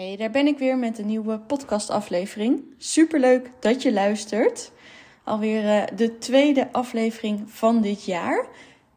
Hey, 0.00 0.16
daar 0.16 0.30
ben 0.30 0.46
ik 0.46 0.58
weer 0.58 0.78
met 0.78 0.98
een 0.98 1.06
nieuwe 1.06 1.38
podcastaflevering. 1.38 2.62
Superleuk 2.78 3.50
dat 3.58 3.82
je 3.82 3.92
luistert. 3.92 4.72
Alweer 5.24 5.64
uh, 5.64 5.96
de 5.96 6.18
tweede 6.18 6.72
aflevering 6.72 7.50
van 7.50 7.80
dit 7.80 8.04
jaar. 8.04 8.46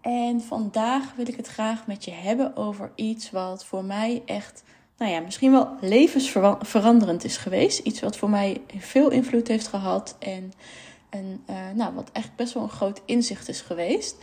En 0.01 0.41
vandaag 0.41 1.15
wil 1.15 1.27
ik 1.27 1.35
het 1.35 1.47
graag 1.47 1.87
met 1.87 2.05
je 2.05 2.11
hebben 2.11 2.55
over 2.55 2.91
iets 2.95 3.31
wat 3.31 3.65
voor 3.65 3.83
mij 3.83 4.21
echt, 4.25 4.63
nou 4.97 5.11
ja, 5.11 5.19
misschien 5.19 5.51
wel 5.51 5.69
levensveranderend 5.81 7.23
is 7.23 7.37
geweest. 7.37 7.79
Iets 7.79 7.99
wat 7.99 8.17
voor 8.17 8.29
mij 8.29 8.61
veel 8.77 9.09
invloed 9.09 9.47
heeft 9.47 9.67
gehad 9.67 10.15
en 10.19 10.53
een, 11.09 11.43
uh, 11.49 11.55
nou, 11.73 11.93
wat 11.93 12.09
echt 12.11 12.35
best 12.35 12.53
wel 12.53 12.63
een 12.63 12.69
groot 12.69 13.01
inzicht 13.05 13.49
is 13.49 13.61
geweest. 13.61 14.15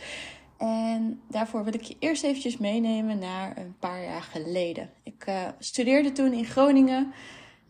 En 0.61 1.21
daarvoor 1.29 1.63
wil 1.63 1.73
ik 1.73 1.81
je 1.81 1.95
eerst 1.99 2.23
eventjes 2.23 2.57
meenemen 2.57 3.19
naar 3.19 3.57
een 3.57 3.75
paar 3.79 4.03
jaar 4.03 4.21
geleden. 4.21 4.89
Ik 5.03 5.25
uh, 5.29 5.47
studeerde 5.59 6.11
toen 6.11 6.33
in 6.33 6.45
Groningen 6.45 7.13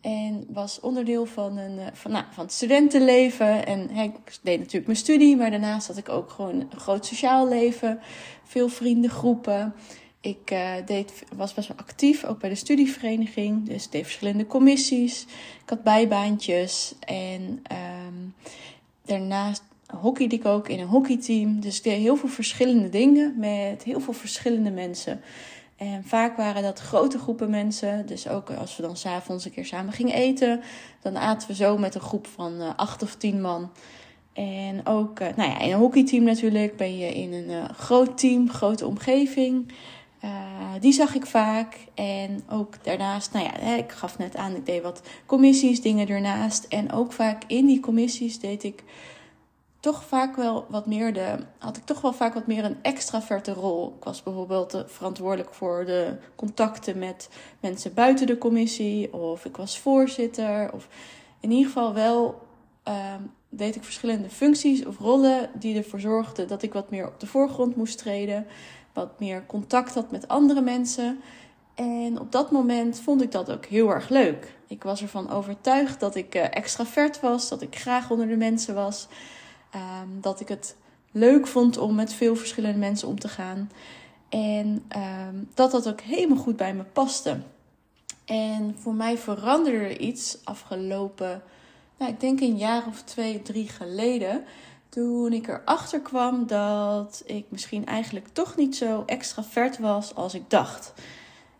en 0.00 0.46
was 0.48 0.80
onderdeel 0.80 1.26
van, 1.26 1.56
een, 1.56 1.78
uh, 1.78 1.86
van, 1.92 2.10
nou, 2.10 2.24
van 2.30 2.44
het 2.44 2.52
studentenleven. 2.52 3.66
En 3.66 3.90
ik 3.90 4.38
deed 4.42 4.58
natuurlijk 4.58 4.86
mijn 4.86 4.98
studie, 4.98 5.36
maar 5.36 5.50
daarnaast 5.50 5.86
had 5.86 5.96
ik 5.96 6.08
ook 6.08 6.30
gewoon 6.30 6.60
een 6.60 6.80
groot 6.80 7.06
sociaal 7.06 7.48
leven. 7.48 8.00
Veel 8.44 8.68
vriendengroepen. 8.68 9.74
Ik 10.20 10.50
uh, 10.50 10.72
deed, 10.86 11.24
was 11.36 11.54
best 11.54 11.68
wel 11.68 11.76
actief, 11.76 12.24
ook 12.24 12.38
bij 12.38 12.48
de 12.48 12.54
studievereniging. 12.54 13.68
Dus 13.68 13.90
deed 13.90 14.02
verschillende 14.02 14.46
commissies. 14.46 15.22
Ik 15.62 15.68
had 15.68 15.82
bijbaantjes. 15.82 16.94
En 17.00 17.62
um, 18.06 18.34
daarnaast 19.04 19.62
hockeyde 20.00 20.34
ik 20.34 20.44
ook 20.44 20.68
in 20.68 20.78
een 20.78 20.86
hockeyteam. 20.86 21.60
Dus 21.60 21.76
ik 21.76 21.82
deed 21.82 21.98
heel 21.98 22.16
veel 22.16 22.28
verschillende 22.28 22.88
dingen 22.88 23.34
met 23.38 23.82
heel 23.82 24.00
veel 24.00 24.12
verschillende 24.12 24.70
mensen. 24.70 25.20
En 25.76 26.04
vaak 26.04 26.36
waren 26.36 26.62
dat 26.62 26.80
grote 26.80 27.18
groepen 27.18 27.50
mensen. 27.50 28.06
Dus 28.06 28.28
ook 28.28 28.50
als 28.50 28.76
we 28.76 28.82
dan 28.82 28.96
s'avonds 28.96 29.44
een 29.44 29.52
keer 29.52 29.64
samen 29.64 29.92
gingen 29.92 30.14
eten, 30.14 30.60
dan 31.00 31.16
aten 31.16 31.48
we 31.48 31.54
zo 31.54 31.78
met 31.78 31.94
een 31.94 32.00
groep 32.00 32.26
van 32.26 32.60
uh, 32.60 32.70
acht 32.76 33.02
of 33.02 33.14
tien 33.14 33.40
man. 33.40 33.70
En 34.32 34.86
ook 34.86 35.20
uh, 35.20 35.28
nou 35.36 35.50
ja, 35.50 35.60
in 35.60 35.72
een 35.72 35.78
hockeyteam 35.78 36.24
natuurlijk 36.24 36.76
ben 36.76 36.98
je 36.98 37.14
in 37.14 37.32
een 37.32 37.50
uh, 37.50 37.64
groot 37.68 38.18
team, 38.18 38.50
grote 38.50 38.86
omgeving. 38.86 39.72
die 40.80 40.92
zag 40.92 41.14
ik 41.14 41.26
vaak. 41.26 41.76
En 41.94 42.42
ook 42.50 42.84
daarnaast, 42.84 43.32
nou 43.32 43.44
ja, 43.44 43.76
ik 43.76 43.92
gaf 43.92 44.18
net 44.18 44.36
aan, 44.36 44.56
ik 44.56 44.66
deed 44.66 44.82
wat 44.82 45.02
commissies, 45.26 45.80
dingen 45.80 46.08
ernaast. 46.08 46.64
En 46.64 46.92
ook 46.92 47.12
vaak 47.12 47.42
in 47.46 47.66
die 47.66 47.80
commissies 47.80 48.38
deed 48.38 48.62
ik 48.62 48.82
toch 49.82 50.04
vaak 50.04 50.36
wel 50.36 50.66
wat 50.68 50.86
meer 50.86 51.12
de. 51.12 51.36
had 51.58 51.76
ik 51.76 51.84
toch 51.84 52.00
wel 52.00 52.12
vaak 52.12 52.34
wat 52.34 52.46
meer 52.46 52.64
een 52.64 52.82
extraverte 52.82 53.52
rol. 53.52 53.94
Ik 53.98 54.04
was 54.04 54.22
bijvoorbeeld 54.22 54.84
verantwoordelijk 54.86 55.54
voor 55.54 55.84
de 55.84 56.16
contacten 56.36 56.98
met 56.98 57.28
mensen 57.60 57.94
buiten 57.94 58.26
de 58.26 58.38
commissie. 58.38 59.12
Of 59.12 59.44
ik 59.44 59.56
was 59.56 59.78
voorzitter. 59.78 60.72
Of 60.72 60.88
in 61.40 61.50
ieder 61.50 61.66
geval 61.66 61.94
wel. 61.94 62.46
Uh, 62.88 63.14
deed 63.48 63.76
ik 63.76 63.84
verschillende 63.84 64.30
functies 64.30 64.86
of 64.86 64.98
rollen 64.98 65.50
die 65.54 65.76
ervoor 65.76 66.00
zorgden 66.00 66.48
dat 66.48 66.62
ik 66.62 66.72
wat 66.72 66.90
meer 66.90 67.06
op 67.06 67.20
de 67.20 67.26
voorgrond 67.26 67.76
moest 67.76 67.98
treden. 67.98 68.46
Wat 68.92 69.20
meer 69.20 69.46
contact 69.46 69.94
had 69.94 70.10
met 70.10 70.28
andere 70.28 70.60
mensen. 70.60 71.20
En 71.74 72.20
op 72.20 72.32
dat 72.32 72.50
moment 72.50 73.00
vond 73.00 73.22
ik 73.22 73.32
dat 73.32 73.50
ook 73.50 73.64
heel 73.64 73.90
erg 73.90 74.08
leuk. 74.08 74.54
Ik 74.66 74.82
was 74.82 75.02
ervan 75.02 75.30
overtuigd 75.30 76.00
dat 76.00 76.14
ik 76.14 76.34
uh, 76.34 76.44
extravert 76.50 77.20
was, 77.20 77.48
dat 77.48 77.62
ik 77.62 77.76
graag 77.76 78.10
onder 78.10 78.28
de 78.28 78.36
mensen 78.36 78.74
was. 78.74 79.08
Um, 79.74 80.20
dat 80.20 80.40
ik 80.40 80.48
het 80.48 80.76
leuk 81.10 81.46
vond 81.46 81.78
om 81.78 81.94
met 81.94 82.12
veel 82.12 82.36
verschillende 82.36 82.78
mensen 82.78 83.08
om 83.08 83.18
te 83.18 83.28
gaan. 83.28 83.70
En 84.28 84.84
um, 85.28 85.48
dat 85.54 85.70
dat 85.70 85.88
ook 85.88 86.00
helemaal 86.00 86.36
goed 86.42 86.56
bij 86.56 86.74
me 86.74 86.82
paste. 86.82 87.38
En 88.24 88.76
voor 88.78 88.94
mij 88.94 89.18
veranderde 89.18 89.78
er 89.78 89.98
iets 90.00 90.38
afgelopen, 90.44 91.42
nou, 91.98 92.12
ik 92.12 92.20
denk 92.20 92.40
een 92.40 92.56
jaar 92.56 92.86
of 92.86 93.02
twee, 93.02 93.42
drie 93.42 93.68
geleden. 93.68 94.44
Toen 94.88 95.32
ik 95.32 95.48
erachter 95.48 96.00
kwam 96.00 96.46
dat 96.46 97.22
ik 97.26 97.44
misschien 97.48 97.86
eigenlijk 97.86 98.28
toch 98.32 98.56
niet 98.56 98.76
zo 98.76 99.02
extravert 99.06 99.78
was 99.78 100.14
als 100.14 100.34
ik 100.34 100.50
dacht. 100.50 100.92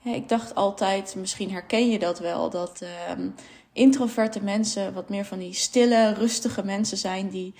Ik 0.03 0.28
dacht 0.28 0.55
altijd, 0.55 1.15
misschien 1.15 1.51
herken 1.51 1.91
je 1.91 1.99
dat 1.99 2.19
wel, 2.19 2.51
dat 2.51 2.83
um, 3.11 3.34
introverte 3.72 4.43
mensen 4.43 4.95
wat 4.95 5.09
meer 5.09 5.25
van 5.25 5.39
die 5.39 5.55
stille, 5.55 6.12
rustige 6.12 6.65
mensen 6.65 6.97
zijn 6.97 7.28
die 7.28 7.55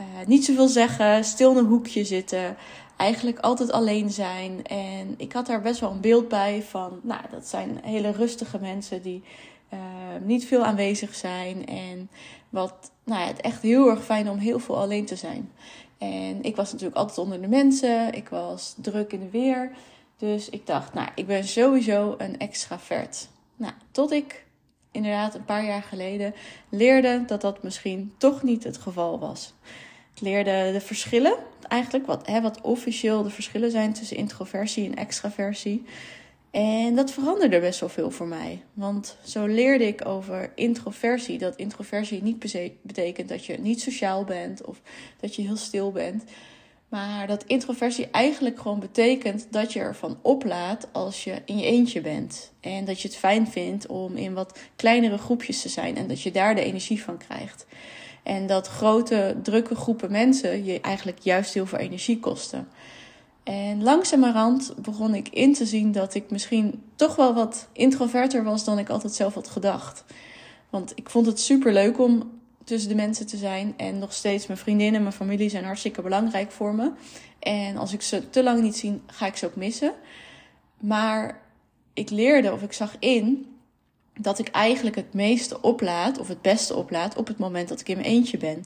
uh, 0.00 0.26
niet 0.26 0.44
zoveel 0.44 0.68
zeggen, 0.68 1.24
stil 1.24 1.50
in 1.50 1.56
een 1.56 1.66
hoekje 1.66 2.04
zitten, 2.04 2.56
eigenlijk 2.96 3.38
altijd 3.38 3.72
alleen 3.72 4.10
zijn. 4.10 4.66
En 4.66 5.14
ik 5.16 5.32
had 5.32 5.46
daar 5.46 5.62
best 5.62 5.80
wel 5.80 5.90
een 5.90 6.00
beeld 6.00 6.28
bij 6.28 6.62
van, 6.62 7.00
nou, 7.02 7.20
dat 7.30 7.46
zijn 7.46 7.80
hele 7.82 8.10
rustige 8.10 8.58
mensen 8.58 9.02
die 9.02 9.22
uh, 9.72 9.80
niet 10.22 10.46
veel 10.46 10.64
aanwezig 10.64 11.14
zijn. 11.14 11.66
En 11.66 12.10
wat, 12.50 12.90
nou 13.04 13.20
ja, 13.20 13.26
het 13.26 13.40
echt 13.40 13.62
heel 13.62 13.90
erg 13.90 14.04
fijn 14.04 14.30
om 14.30 14.38
heel 14.38 14.58
veel 14.58 14.78
alleen 14.78 15.04
te 15.04 15.16
zijn. 15.16 15.52
En 15.98 16.42
ik 16.42 16.56
was 16.56 16.72
natuurlijk 16.72 16.98
altijd 16.98 17.18
onder 17.18 17.40
de 17.40 17.48
mensen, 17.48 18.12
ik 18.12 18.28
was 18.28 18.74
druk 18.76 19.12
in 19.12 19.20
de 19.20 19.30
weer. 19.30 19.70
Dus 20.16 20.48
ik 20.48 20.66
dacht, 20.66 20.94
nou, 20.94 21.08
ik 21.14 21.26
ben 21.26 21.44
sowieso 21.44 22.14
een 22.18 22.38
extravert. 22.38 23.28
Nou, 23.56 23.72
tot 23.90 24.12
ik 24.12 24.43
inderdaad 24.94 25.34
een 25.34 25.44
paar 25.44 25.64
jaar 25.64 25.82
geleden 25.82 26.34
leerde 26.68 27.22
dat 27.26 27.40
dat 27.40 27.62
misschien 27.62 28.14
toch 28.18 28.42
niet 28.42 28.64
het 28.64 28.76
geval 28.76 29.18
was. 29.18 29.54
Ik 30.14 30.20
leerde 30.20 30.70
de 30.72 30.80
verschillen, 30.80 31.36
eigenlijk 31.68 32.06
wat, 32.06 32.26
hè, 32.26 32.40
wat 32.40 32.60
officieel 32.60 33.22
de 33.22 33.30
verschillen 33.30 33.70
zijn 33.70 33.92
tussen 33.92 34.16
introversie 34.16 34.86
en 34.86 34.96
extraversie. 34.96 35.84
En 36.50 36.94
dat 36.94 37.12
veranderde 37.12 37.60
best 37.60 37.80
wel 37.80 37.88
veel 37.88 38.10
voor 38.10 38.26
mij. 38.26 38.62
Want 38.72 39.16
zo 39.24 39.46
leerde 39.46 39.86
ik 39.86 40.06
over 40.06 40.52
introversie. 40.54 41.38
Dat 41.38 41.56
introversie 41.56 42.22
niet 42.22 42.38
betekent 42.82 43.28
dat 43.28 43.44
je 43.44 43.58
niet 43.58 43.80
sociaal 43.80 44.24
bent 44.24 44.64
of 44.64 44.80
dat 45.20 45.34
je 45.34 45.42
heel 45.42 45.56
stil 45.56 45.92
bent. 45.92 46.24
Maar 46.88 47.26
dat 47.26 47.44
introversie 47.44 48.10
eigenlijk 48.10 48.60
gewoon 48.60 48.80
betekent 48.80 49.46
dat 49.50 49.72
je 49.72 49.80
ervan 49.80 50.18
oplaat 50.22 50.88
als 50.92 51.24
je 51.24 51.42
in 51.44 51.58
je 51.58 51.66
eentje 51.66 52.00
bent. 52.00 52.52
En 52.60 52.84
dat 52.84 53.00
je 53.00 53.08
het 53.08 53.16
fijn 53.16 53.46
vindt 53.46 53.86
om 53.86 54.16
in 54.16 54.34
wat 54.34 54.58
kleinere 54.76 55.18
groepjes 55.18 55.62
te 55.62 55.68
zijn 55.68 55.96
en 55.96 56.08
dat 56.08 56.20
je 56.22 56.30
daar 56.30 56.54
de 56.54 56.64
energie 56.64 57.02
van 57.02 57.16
krijgt. 57.16 57.66
En 58.22 58.46
dat 58.46 58.66
grote, 58.66 59.36
drukke 59.42 59.74
groepen 59.74 60.10
mensen 60.10 60.64
je 60.64 60.80
eigenlijk 60.80 61.18
juist 61.18 61.54
heel 61.54 61.66
veel 61.66 61.78
energie 61.78 62.20
kosten. 62.20 62.68
En 63.44 63.82
langzamerhand 63.82 64.74
begon 64.82 65.14
ik 65.14 65.28
in 65.28 65.52
te 65.52 65.66
zien 65.66 65.92
dat 65.92 66.14
ik 66.14 66.30
misschien 66.30 66.82
toch 66.96 67.16
wel 67.16 67.34
wat 67.34 67.68
introverter 67.72 68.44
was 68.44 68.64
dan 68.64 68.78
ik 68.78 68.88
altijd 68.88 69.12
zelf 69.12 69.34
had 69.34 69.48
gedacht. 69.48 70.04
Want 70.70 70.92
ik 70.94 71.10
vond 71.10 71.26
het 71.26 71.40
super 71.40 71.72
leuk 71.72 71.98
om 71.98 72.33
tussen 72.64 72.88
de 72.88 72.94
mensen 72.94 73.26
te 73.26 73.36
zijn. 73.36 73.74
En 73.76 73.98
nog 73.98 74.12
steeds 74.12 74.46
mijn 74.46 74.58
vriendinnen 74.58 74.94
en 74.94 75.02
mijn 75.02 75.14
familie 75.14 75.48
zijn 75.48 75.64
hartstikke 75.64 76.02
belangrijk 76.02 76.50
voor 76.52 76.74
me. 76.74 76.92
En 77.38 77.76
als 77.76 77.92
ik 77.92 78.02
ze 78.02 78.30
te 78.30 78.42
lang 78.42 78.62
niet 78.62 78.76
zie, 78.76 79.00
ga 79.06 79.26
ik 79.26 79.36
ze 79.36 79.46
ook 79.46 79.56
missen. 79.56 79.94
Maar 80.80 81.40
ik 81.94 82.10
leerde 82.10 82.52
of 82.52 82.62
ik 82.62 82.72
zag 82.72 82.96
in 82.98 83.46
dat 84.20 84.38
ik 84.38 84.48
eigenlijk 84.48 84.96
het 84.96 85.14
meeste 85.14 85.60
oplaad, 85.60 86.18
of 86.18 86.28
het 86.28 86.42
beste 86.42 86.74
oplaad, 86.74 87.16
op 87.16 87.26
het 87.26 87.38
moment 87.38 87.68
dat 87.68 87.80
ik 87.80 87.88
in 87.88 87.96
mijn 87.96 88.08
eentje 88.08 88.38
ben. 88.38 88.64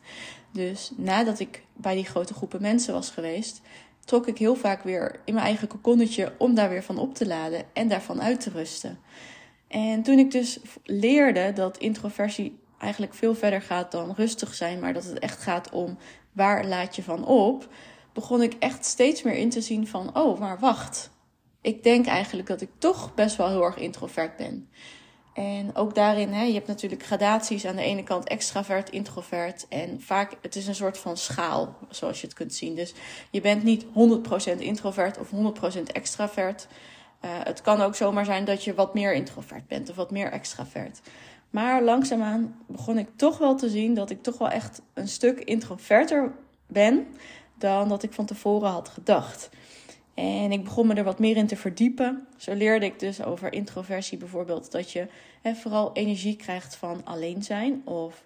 Dus 0.52 0.92
nadat 0.96 1.38
ik 1.38 1.62
bij 1.76 1.94
die 1.94 2.04
grote 2.04 2.34
groepen 2.34 2.62
mensen 2.62 2.94
was 2.94 3.10
geweest, 3.10 3.60
trok 4.04 4.26
ik 4.26 4.38
heel 4.38 4.54
vaak 4.54 4.82
weer 4.82 5.20
in 5.24 5.34
mijn 5.34 5.46
eigen 5.46 5.68
kokonnetje 5.68 6.32
om 6.38 6.54
daar 6.54 6.68
weer 6.68 6.82
van 6.82 6.98
op 6.98 7.14
te 7.14 7.26
laden 7.26 7.62
en 7.72 7.88
daarvan 7.88 8.22
uit 8.22 8.40
te 8.40 8.50
rusten. 8.50 8.98
En 9.68 10.02
toen 10.02 10.18
ik 10.18 10.30
dus 10.30 10.58
leerde 10.84 11.52
dat 11.52 11.78
introversie 11.78 12.58
eigenlijk 12.78 13.14
veel 13.14 13.34
verder 13.34 13.62
gaat 13.62 13.92
dan 13.92 14.12
rustig 14.16 14.54
zijn, 14.54 14.78
maar 14.78 14.92
dat 14.92 15.04
het 15.04 15.18
echt 15.18 15.42
gaat 15.42 15.70
om 15.70 15.98
waar 16.32 16.66
laat 16.66 16.96
je 16.96 17.02
van 17.02 17.26
op, 17.26 17.68
begon 18.12 18.42
ik 18.42 18.54
echt 18.58 18.84
steeds 18.84 19.22
meer 19.22 19.34
in 19.34 19.50
te 19.50 19.60
zien 19.60 19.86
van, 19.86 20.16
oh, 20.16 20.38
maar 20.38 20.58
wacht. 20.58 21.10
Ik 21.60 21.82
denk 21.82 22.06
eigenlijk 22.06 22.48
dat 22.48 22.60
ik 22.60 22.70
toch 22.78 23.14
best 23.14 23.36
wel 23.36 23.48
heel 23.48 23.62
erg 23.62 23.76
introvert 23.76 24.36
ben. 24.36 24.68
En 25.38 25.74
ook 25.74 25.94
daarin, 25.94 26.32
hè, 26.32 26.42
je 26.42 26.52
hebt 26.52 26.66
natuurlijk 26.66 27.02
gradaties. 27.02 27.64
Aan 27.64 27.76
de 27.76 27.82
ene 27.82 28.02
kant 28.02 28.28
extravert, 28.28 28.90
introvert. 28.90 29.66
En 29.68 30.00
vaak, 30.00 30.36
het 30.42 30.56
is 30.56 30.66
een 30.66 30.74
soort 30.74 30.98
van 30.98 31.16
schaal, 31.16 31.76
zoals 31.88 32.20
je 32.20 32.26
het 32.26 32.36
kunt 32.36 32.54
zien. 32.54 32.74
Dus 32.74 32.94
je 33.30 33.40
bent 33.40 33.62
niet 33.62 33.84
100% 33.84 34.58
introvert 34.58 35.18
of 35.18 35.30
100% 35.78 35.82
extravert. 35.92 36.66
Uh, 37.24 37.30
het 37.42 37.60
kan 37.60 37.80
ook 37.80 37.94
zomaar 37.94 38.24
zijn 38.24 38.44
dat 38.44 38.64
je 38.64 38.74
wat 38.74 38.94
meer 38.94 39.14
introvert 39.14 39.66
bent 39.66 39.90
of 39.90 39.96
wat 39.96 40.10
meer 40.10 40.32
extravert. 40.32 41.00
Maar 41.50 41.82
langzaamaan 41.82 42.56
begon 42.66 42.98
ik 42.98 43.08
toch 43.16 43.38
wel 43.38 43.56
te 43.56 43.68
zien 43.68 43.94
dat 43.94 44.10
ik 44.10 44.22
toch 44.22 44.38
wel 44.38 44.50
echt 44.50 44.82
een 44.94 45.08
stuk 45.08 45.38
introverter 45.38 46.32
ben 46.66 47.06
dan 47.54 47.88
dat 47.88 48.02
ik 48.02 48.12
van 48.12 48.26
tevoren 48.26 48.70
had 48.70 48.88
gedacht. 48.88 49.50
En 50.14 50.52
ik 50.52 50.64
begon 50.64 50.86
me 50.86 50.94
er 50.94 51.04
wat 51.04 51.18
meer 51.18 51.36
in 51.36 51.46
te 51.46 51.56
verdiepen. 51.56 52.26
Zo 52.36 52.54
leerde 52.54 52.86
ik 52.86 52.98
dus 52.98 53.22
over 53.22 53.52
introversie 53.52 54.18
bijvoorbeeld 54.18 54.70
dat 54.72 54.92
je 54.92 55.06
hè, 55.42 55.54
vooral 55.54 55.92
energie 55.92 56.36
krijgt 56.36 56.76
van 56.76 57.00
alleen 57.04 57.42
zijn 57.42 57.82
of 57.84 58.24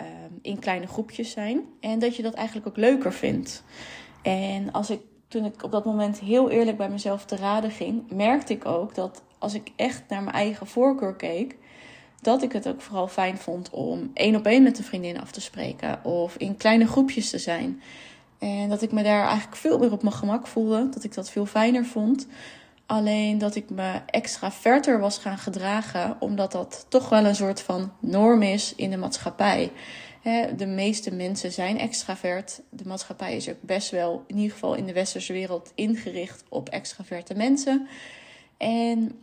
um, 0.00 0.38
in 0.42 0.58
kleine 0.58 0.86
groepjes 0.86 1.30
zijn. 1.30 1.64
En 1.80 1.98
dat 1.98 2.16
je 2.16 2.22
dat 2.22 2.34
eigenlijk 2.34 2.66
ook 2.66 2.76
leuker 2.76 3.12
vindt. 3.12 3.62
En 4.22 4.72
als 4.72 4.90
ik, 4.90 5.00
toen 5.28 5.44
ik 5.44 5.62
op 5.62 5.70
dat 5.70 5.84
moment 5.84 6.18
heel 6.18 6.50
eerlijk 6.50 6.76
bij 6.76 6.90
mezelf 6.90 7.24
te 7.24 7.36
raden 7.36 7.70
ging, 7.70 8.10
merkte 8.10 8.52
ik 8.52 8.66
ook 8.66 8.94
dat 8.94 9.22
als 9.38 9.54
ik 9.54 9.70
echt 9.76 10.02
naar 10.08 10.22
mijn 10.22 10.36
eigen 10.36 10.66
voorkeur 10.66 11.14
keek, 11.14 11.56
dat 12.20 12.42
ik 12.42 12.52
het 12.52 12.68
ook 12.68 12.80
vooral 12.80 13.08
fijn 13.08 13.38
vond 13.38 13.70
om 13.70 14.10
één 14.14 14.36
op 14.36 14.46
één 14.46 14.62
met 14.62 14.78
een 14.78 14.84
vriendin 14.84 15.20
af 15.20 15.30
te 15.30 15.40
spreken 15.40 16.04
of 16.04 16.36
in 16.36 16.56
kleine 16.56 16.86
groepjes 16.86 17.30
te 17.30 17.38
zijn. 17.38 17.82
En 18.38 18.68
dat 18.68 18.82
ik 18.82 18.92
me 18.92 19.02
daar 19.02 19.26
eigenlijk 19.26 19.56
veel 19.56 19.78
meer 19.78 19.92
op 19.92 20.02
mijn 20.02 20.14
gemak 20.14 20.46
voelde, 20.46 20.88
dat 20.88 21.04
ik 21.04 21.14
dat 21.14 21.30
veel 21.30 21.46
fijner 21.46 21.84
vond. 21.84 22.26
Alleen 22.86 23.38
dat 23.38 23.54
ik 23.54 23.70
me 23.70 24.00
extra 24.06 24.52
verder 24.52 25.00
was 25.00 25.18
gaan 25.18 25.38
gedragen, 25.38 26.16
omdat 26.20 26.52
dat 26.52 26.86
toch 26.88 27.08
wel 27.08 27.24
een 27.24 27.34
soort 27.34 27.60
van 27.60 27.92
norm 28.00 28.42
is 28.42 28.74
in 28.74 28.90
de 28.90 28.96
maatschappij. 28.96 29.72
De 30.56 30.66
meeste 30.66 31.14
mensen 31.14 31.52
zijn 31.52 31.78
extravert. 31.78 32.60
De 32.70 32.84
maatschappij 32.86 33.36
is 33.36 33.48
ook 33.48 33.60
best 33.60 33.90
wel, 33.90 34.24
in 34.26 34.36
ieder 34.36 34.52
geval 34.52 34.74
in 34.74 34.86
de 34.86 34.92
westerse 34.92 35.32
wereld, 35.32 35.72
ingericht 35.74 36.44
op 36.48 36.68
extraverte 36.68 37.34
mensen. 37.34 37.88
En 38.56 39.18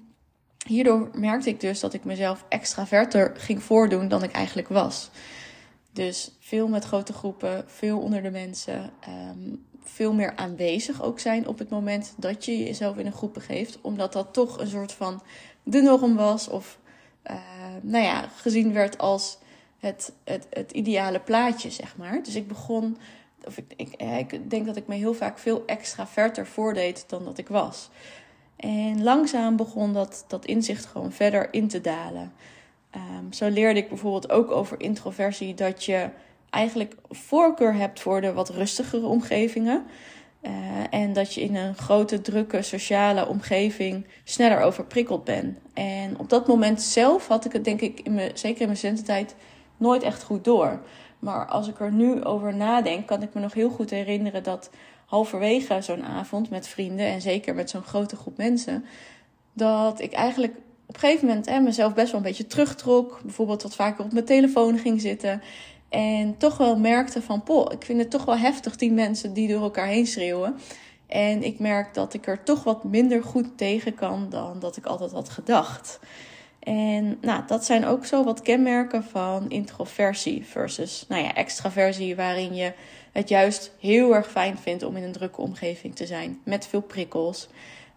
hierdoor 0.68 1.10
merkte 1.14 1.50
ik 1.50 1.60
dus 1.60 1.80
dat 1.80 1.94
ik 1.94 2.04
mezelf 2.04 2.46
extraverter 2.50 3.34
ging 3.38 3.64
voordoen 3.64 4.08
dan 4.08 4.24
ik 4.24 4.31
eigenlijk 4.31 4.68
was. 4.68 5.10
Dus 5.92 6.31
veel 6.40 6.68
met 6.68 6.86
grote 6.86 7.14
groepen, 7.14 7.64
veel 7.68 8.00
onder 8.00 8.24
de 8.24 8.31
mensen, 8.31 8.90
ehm, 9.00 9.56
veel 9.84 10.14
meer 10.14 10.36
aanwezig 10.36 11.04
ook 11.04 11.19
zijn 11.19 11.48
op 11.48 11.60
het 11.60 11.69
moment 11.69 12.14
dat 12.18 12.46
je 12.46 12.64
jezelf 12.64 12.98
in 12.98 13.06
een 13.06 13.12
groep 13.12 13.34
begeeft, 13.34 13.81
omdat 13.81 14.14
dat 14.14 14.34
toch 14.34 14.60
een 14.60 14.68
soort 14.68 14.92
van 14.92 15.22
de 15.64 15.81
norm 15.81 16.16
was 16.16 16.48
of 16.48 16.80
uh, 17.31 17.38
nou 17.81 18.04
ja, 18.04 18.28
gezien 18.36 18.74
werd 18.74 18.98
als 18.98 19.38
het, 19.80 20.13
het, 20.24 20.48
het 20.50 20.72
ideale 20.72 21.20
plaatje, 21.20 21.72
zeg 21.72 21.98
maar. 21.98 22.24
Dus 22.24 22.36
ik 22.36 22.48
begon, 22.48 22.98
of 23.46 23.58
ik, 23.58 23.74
ik, 23.75 23.94
ik 24.31 24.50
denk 24.50 24.66
dat 24.66 24.75
ik 24.75 24.88
me 24.88 24.96
heel 24.96 25.13
vaak 25.13 25.40
veel 25.40 25.63
extraverter 25.66 26.48
voordeed 26.48 27.04
dan 27.08 27.25
dat 27.25 27.38
ik 27.38 27.48
was. 27.48 27.90
En 28.57 29.04
langzaam 29.04 29.56
begon 29.56 29.94
dat, 29.94 30.25
dat 30.27 30.45
inzicht 30.45 30.86
gewoon 30.86 31.12
verder 31.12 31.48
in 31.54 31.68
te 31.68 31.81
dalen. 31.81 32.31
Um, 32.95 33.33
zo 33.33 33.48
leerde 33.50 33.80
ik 33.80 33.89
bijvoorbeeld 33.89 34.31
ook 34.31 34.51
over 34.51 34.80
introversie 34.80 35.54
dat 35.54 35.83
je 35.83 36.09
eigenlijk 36.50 36.95
voorkeur 37.09 37.74
hebt 37.74 38.00
voor 38.00 38.21
de 38.21 38.33
wat 38.33 38.50
rustigere 38.50 39.06
omgevingen. 39.06 39.86
Uh, 40.42 40.51
en 40.89 41.13
dat 41.13 41.33
je 41.33 41.42
in 41.42 41.56
een 41.56 41.75
grote, 41.75 42.21
drukke 42.21 42.62
sociale 42.62 43.27
omgeving 43.27 44.06
sneller 44.24 44.62
overprikkeld 44.62 45.24
bent. 45.24 45.57
En 45.74 46.19
op 46.19 46.30
dat 46.30 46.48
moment 46.48 46.81
zelf 46.81 47.27
had 47.27 47.45
ik 47.45 47.51
het, 47.51 47.63
denk 47.63 47.81
ik, 47.81 48.00
in 48.00 48.31
zeker 48.33 48.62
in 48.62 48.65
mijn 48.65 48.77
studententijd, 48.77 49.36
nooit 49.77 50.03
echt 50.03 50.24
goed 50.24 50.44
door. 50.44 50.80
Maar 51.19 51.45
als 51.45 51.68
ik 51.68 51.80
er 51.80 51.92
nu 51.92 52.24
over 52.24 52.56
nadenk, 52.56 53.07
kan 53.07 53.21
ik 53.21 53.33
me 53.33 53.42
nog 53.42 53.53
heel 53.53 53.69
goed 53.69 53.89
herinneren 53.89 54.44
dat 54.44 54.69
halverwege 55.07 55.81
zo'n 55.81 56.04
avond 56.04 56.50
met 56.50 56.68
vrienden 56.68 57.06
en 57.06 57.21
zeker 57.21 57.56
met 57.56 57.69
zo'n 57.69 57.83
grote 57.83 58.15
groep 58.15 58.38
mensen, 58.38 58.86
dat 59.54 60.01
ik 60.01 60.13
eigenlijk 60.13 60.54
op 60.86 60.94
een 60.94 61.00
gegeven 61.00 61.27
moment 61.27 61.45
hè, 61.45 61.59
mezelf 61.59 61.94
best 61.94 62.12
wel 62.12 62.21
een 62.21 62.27
beetje 62.27 62.48
terugtrok. 62.48 63.19
Bijvoorbeeld 63.24 63.63
wat 63.63 63.75
vaker 63.75 64.06
op 64.06 64.12
mijn 64.13 64.25
telefoon 64.25 64.77
ging 64.77 65.01
zitten. 65.01 65.42
En 65.89 66.38
toch 66.38 66.57
wel 66.57 66.77
merkte 66.77 67.21
van, 67.21 67.44
poh, 67.44 67.71
ik 67.74 67.86
vind 67.86 68.00
het 68.00 68.09
toch 68.09 68.25
wel 68.25 68.38
heftig, 68.38 68.75
die 68.75 68.92
mensen 68.92 69.33
die 69.33 69.48
door 69.48 69.62
elkaar 69.62 69.88
heen 69.88 70.07
schreeuwen. 70.07 70.56
En 71.07 71.44
ik 71.44 71.60
merk 71.60 71.94
dat 71.94 72.13
ik 72.13 72.27
er 72.27 72.44
toch 72.44 72.63
wat 72.63 72.83
minder 72.83 73.24
goed 73.24 73.57
tegen 73.57 73.95
kan 73.95 74.30
dan 74.30 74.60
dat 74.60 74.77
ik 74.77 74.86
altijd 74.86 75.12
had 75.12 75.30
gedacht. 75.30 76.00
En 76.60 77.18
nou, 77.21 77.44
dat 77.48 77.65
zijn 77.65 77.86
ook 77.86 78.06
zo 78.06 78.24
wat 78.24 78.42
kenmerken 78.42 79.03
van 79.03 79.50
introversie 79.50 80.45
versus 80.45 81.06
nou 81.07 81.24
ja, 81.24 81.33
extraversie, 81.33 82.15
waarin 82.15 82.56
je 82.56 82.74
het 83.18 83.30
juist 83.30 83.72
heel 83.80 84.16
erg 84.16 84.31
fijn 84.31 84.58
vindt 84.58 84.84
om 84.84 84.96
in 84.96 85.04
een 85.04 85.12
drukke 85.12 85.42
omgeving 85.42 85.96
te 85.96 86.06
zijn. 86.06 86.40
Met 86.44 86.68
veel 86.68 86.81
prikkels. 86.81 87.48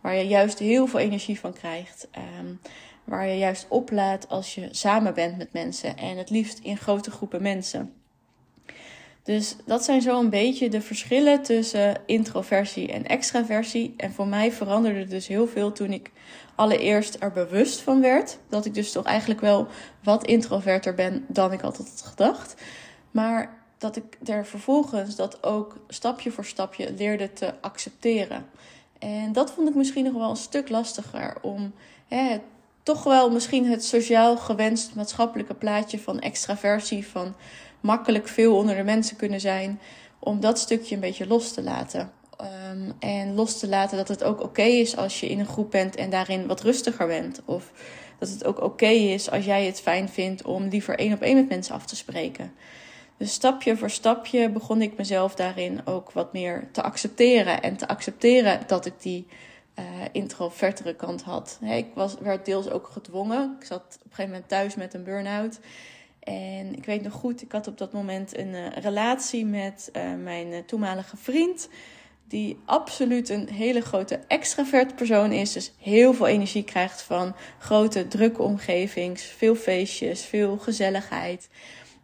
Waar 0.01 0.15
je 0.15 0.27
juist 0.27 0.59
heel 0.59 0.87
veel 0.87 0.99
energie 0.99 1.41
van 1.41 1.53
krijgt. 1.53 2.09
Um, 2.41 2.61
waar 3.05 3.27
je 3.27 3.39
juist 3.39 3.67
oplaat 3.69 4.29
als 4.29 4.55
je 4.55 4.69
samen 4.71 5.15
bent 5.15 5.37
met 5.37 5.53
mensen. 5.53 5.97
En 5.97 6.17
het 6.17 6.31
liefst 6.31 6.59
in 6.59 6.77
grote 6.77 7.11
groepen 7.11 7.43
mensen. 7.43 7.93
Dus 9.23 9.57
dat 9.67 9.85
zijn 9.85 10.03
zo 10.03 10.21
een 10.21 10.31
beetje 10.31 10.69
de 10.69 10.81
verschillen 10.81 11.43
tussen 11.43 11.97
introversie 12.07 12.93
en 12.93 13.07
extraversie. 13.07 13.95
En 13.97 14.13
voor 14.13 14.27
mij 14.27 14.53
veranderde 14.53 15.05
dus 15.05 15.27
heel 15.27 15.47
veel 15.47 15.73
toen 15.73 15.93
ik 15.93 16.11
allereerst 16.55 17.17
er 17.19 17.33
bewust 17.33 17.81
van 17.81 18.01
werd. 18.01 18.39
Dat 18.49 18.65
ik 18.65 18.75
dus 18.75 18.93
toch 18.93 19.05
eigenlijk 19.05 19.41
wel 19.41 19.67
wat 20.03 20.27
introverter 20.27 20.95
ben 20.95 21.25
dan 21.29 21.53
ik 21.53 21.63
altijd 21.63 21.89
had 21.89 22.03
gedacht. 22.03 22.55
Maar 23.11 23.60
dat 23.81 23.97
ik 23.97 24.19
er 24.25 24.47
vervolgens 24.47 25.17
dat 25.17 25.43
ook 25.43 25.77
stapje 25.89 26.31
voor 26.31 26.45
stapje 26.45 26.93
leerde 26.93 27.33
te 27.33 27.55
accepteren. 27.61 28.47
En 28.99 29.33
dat 29.33 29.51
vond 29.51 29.69
ik 29.69 29.75
misschien 29.75 30.05
nog 30.05 30.13
wel 30.13 30.31
een 30.31 30.37
stuk 30.37 30.69
lastiger 30.69 31.37
om 31.41 31.73
hè, 32.09 32.39
toch 32.83 33.03
wel 33.03 33.31
misschien 33.31 33.67
het 33.67 33.85
sociaal 33.85 34.37
gewenst 34.37 34.95
maatschappelijke 34.95 35.55
plaatje 35.55 35.99
van 35.99 36.21
extraversie, 36.21 37.07
van 37.07 37.35
makkelijk 37.81 38.29
veel 38.29 38.57
onder 38.57 38.77
de 38.77 38.83
mensen 38.83 39.17
kunnen 39.17 39.41
zijn, 39.41 39.81
om 40.19 40.41
dat 40.41 40.59
stukje 40.59 40.95
een 40.95 41.01
beetje 41.01 41.27
los 41.27 41.53
te 41.53 41.63
laten. 41.63 42.13
Um, 42.41 42.93
en 42.99 43.35
los 43.35 43.59
te 43.59 43.69
laten 43.69 43.97
dat 43.97 44.09
het 44.09 44.25
ook 44.25 44.43
oké 44.43 44.63
is 44.63 44.97
als 44.97 45.21
je 45.21 45.29
in 45.29 45.39
een 45.39 45.47
groep 45.47 45.71
bent 45.71 45.97
en 45.97 46.11
daarin 46.11 46.47
wat 46.47 46.61
rustiger 46.61 47.07
bent. 47.07 47.41
Of 47.45 47.73
dat 48.19 48.29
het 48.29 48.45
ook 48.45 48.63
oké 48.63 48.87
is 48.87 49.31
als 49.31 49.45
jij 49.45 49.67
het 49.67 49.81
fijn 49.81 50.09
vindt 50.09 50.43
om 50.43 50.69
liever 50.69 50.99
één 50.99 51.13
op 51.13 51.21
één 51.21 51.37
met 51.37 51.49
mensen 51.49 51.75
af 51.75 51.87
te 51.87 51.97
spreken. 51.97 52.53
Dus 53.21 53.33
stapje 53.33 53.77
voor 53.77 53.91
stapje 53.91 54.51
begon 54.51 54.83
ik 54.83 54.97
mezelf 54.97 55.35
daarin 55.35 55.87
ook 55.87 56.13
wat 56.13 56.33
meer 56.33 56.69
te 56.73 56.83
accepteren. 56.83 57.63
En 57.63 57.77
te 57.77 57.89
accepteren 57.89 58.61
dat 58.67 58.87
ik 58.87 58.93
die 58.99 59.27
uh, 59.79 59.85
introvertere 60.13 60.95
kant 60.95 61.23
had. 61.23 61.59
ik 61.63 61.87
was, 61.95 62.15
werd 62.21 62.45
deels 62.45 62.71
ook 62.71 62.87
gedwongen. 62.93 63.57
Ik 63.61 63.67
zat 63.67 63.81
op 63.81 64.05
een 64.05 64.11
gegeven 64.11 64.31
moment 64.31 64.49
thuis 64.49 64.75
met 64.75 64.95
een 64.95 65.05
burn-out. 65.05 65.61
En 66.21 66.77
ik 66.77 66.85
weet 66.85 67.03
nog 67.03 67.13
goed, 67.13 67.43
ik 67.43 67.53
had 67.53 67.67
op 67.67 67.79
dat 67.79 67.93
moment 67.93 68.37
een 68.37 68.55
uh, 68.55 68.69
relatie 68.69 69.47
met 69.47 69.91
uh, 69.93 70.15
mijn 70.23 70.65
toenmalige 70.65 71.17
vriend. 71.17 71.69
Die 72.29 72.59
absoluut 72.65 73.29
een 73.29 73.49
hele 73.49 73.81
grote 73.81 74.21
extravert 74.29 74.95
persoon 74.95 75.33
is. 75.33 75.53
Dus 75.53 75.73
heel 75.79 76.15
veel 76.15 76.27
energie 76.27 76.65
krijgt 76.65 77.03
van 77.03 77.35
grote, 77.59 78.09
drukke 78.09 78.43
omgevings. 78.43 79.23
Veel 79.23 79.55
feestjes, 79.55 80.25
veel 80.25 80.59
gezelligheid. 80.59 81.49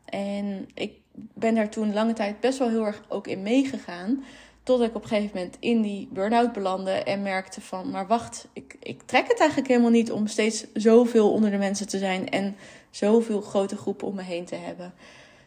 En 0.05 0.69
ik 0.75 0.93
ben 1.35 1.55
daar 1.55 1.71
toen 1.71 1.93
lange 1.93 2.13
tijd 2.13 2.41
best 2.41 2.59
wel 2.59 2.69
heel 2.69 2.87
erg 2.87 3.03
ook 3.09 3.27
in 3.27 3.43
meegegaan. 3.43 4.25
Tot 4.63 4.81
ik 4.81 4.95
op 4.95 5.03
een 5.03 5.09
gegeven 5.09 5.37
moment 5.37 5.57
in 5.61 5.83
die 5.83 6.09
burn-out 6.13 6.53
belandde 6.53 6.91
en 6.91 7.23
merkte 7.23 7.61
van, 7.61 7.91
maar 7.91 8.07
wacht, 8.07 8.49
ik, 8.53 8.77
ik 8.81 9.03
trek 9.03 9.29
het 9.29 9.39
eigenlijk 9.39 9.69
helemaal 9.69 9.91
niet 9.91 10.13
om 10.13 10.27
steeds 10.27 10.67
zoveel 10.75 11.33
onder 11.33 11.51
de 11.51 11.57
mensen 11.57 11.89
te 11.89 11.99
zijn 11.99 12.29
en 12.29 12.57
zoveel 12.91 13.41
grote 13.41 13.77
groepen 13.77 14.07
om 14.07 14.15
me 14.15 14.23
heen 14.23 14.45
te 14.45 14.55
hebben. 14.55 14.95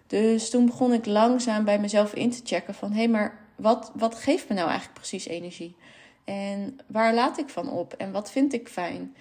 Dus 0.08 0.50
toen 0.50 0.66
begon 0.66 0.94
ik 0.94 1.06
langzaam 1.06 1.66
bij 1.66 1.80
mezelf 1.80 2.14
in 2.14 2.30
te 2.30 2.42
checken 2.44 2.74
van, 2.74 2.92
hé, 2.92 2.98
hey, 2.98 3.08
maar 3.08 3.40
wat, 3.56 3.92
wat 3.96 4.16
geeft 4.16 4.50
me 4.50 4.56
nou 4.56 4.68
eigenlijk 4.68 5.00
precies 5.00 5.28
energie? 5.28 5.76
En 6.24 6.80
waar 6.88 7.14
laat 7.14 7.38
ik 7.38 7.50
van 7.50 7.70
op? 7.72 7.94
En 7.94 8.12
wat 8.12 8.32
vind 8.32 8.54
ik 8.54 8.68
fijn? 8.68 9.16